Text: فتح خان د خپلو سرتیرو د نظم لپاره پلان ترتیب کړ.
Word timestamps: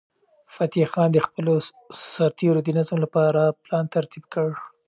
فتح 0.55 0.85
خان 0.93 1.09
د 1.13 1.17
خپلو 1.25 1.53
سرتیرو 2.13 2.59
د 2.63 2.69
نظم 2.77 2.97
لپاره 3.05 3.41
پلان 3.63 3.85
ترتیب 3.95 4.23
کړ. 4.33 4.49